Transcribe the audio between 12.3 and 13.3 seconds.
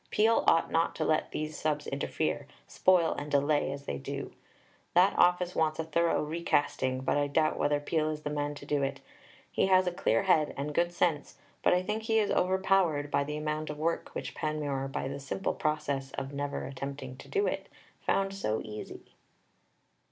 over powered by